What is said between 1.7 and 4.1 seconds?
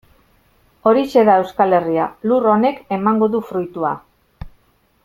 Herria, lur honek emango du fruitua.